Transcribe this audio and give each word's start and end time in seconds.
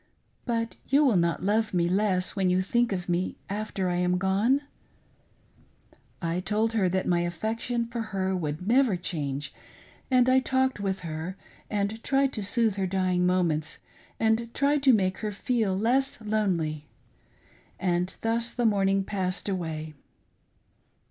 But 0.45 0.77
you 0.87 1.05
will 1.05 1.15
not 1.15 1.43
love 1.43 1.75
me 1.75 1.87
less 1.87 2.35
when 2.35 2.49
you 2.49 2.63
think 2.63 2.91
of 2.91 3.07
me 3.07 3.37
after 3.51 3.87
I 3.87 3.97
am 3.97 4.17
gone 4.17 4.61
}"I 6.33 6.39
told 6.39 6.73
her 6.73 6.89
that 6.89 7.05
my 7.05 7.19
affection 7.19 7.85
for 7.85 8.01
her 8.01 8.35
would 8.35 8.67
never 8.67 8.97
change, 8.97 9.53
and 10.09 10.27
I 10.27 10.39
talked 10.39 10.79
with 10.79 11.01
her, 11.01 11.37
and 11.69 12.03
tried 12.03 12.33
to 12.33 12.43
soothe 12.43 12.77
her 12.77 12.87
dying 12.87 13.27
moments, 13.27 13.77
and 14.19 14.51
to 14.55 14.91
make 14.91 15.19
her 15.19 15.31
feel 15.31 15.77
less 15.77 16.19
lonely; 16.19 16.87
and 17.79 18.15
thus 18.21 18.49
the 18.49 18.65
morning 18.65 19.03
passed 19.03 19.47
away. 19.47 19.93